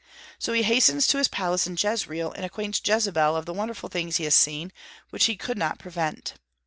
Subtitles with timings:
[0.39, 4.15] So he hastens to his palace in Jezreel and acquaints Jezebel of the wonderful things
[4.15, 4.71] he had seen, and
[5.11, 6.33] which he could not prevent.